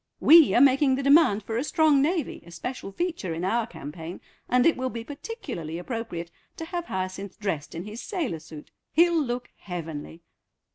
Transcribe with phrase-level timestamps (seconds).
[0.19, 4.19] We are making the demand for a strong Navy a special feature in our campaign,
[4.49, 8.71] and it will be particularly appropriate to have Hyacinth dressed in his sailor suit.
[8.93, 10.23] He'll look heavenly."